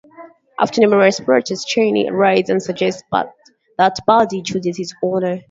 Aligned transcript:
After 0.59 0.81
numerous 0.81 1.19
protests, 1.19 1.63
Chaney 1.63 2.09
arrives 2.09 2.49
and 2.49 2.59
suggests 2.59 3.03
that 3.77 3.99
Buddy 4.07 4.41
chooses 4.41 4.75
his 4.75 4.95
owner. 5.03 5.39